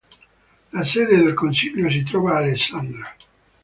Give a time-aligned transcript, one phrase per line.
[0.71, 3.15] La sede del consiglio si trova a Alexandra.